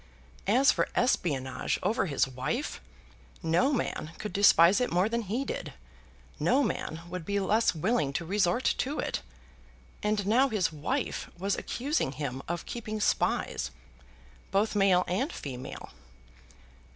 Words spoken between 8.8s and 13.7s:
it! And now his wife was accusing him of keeping spies,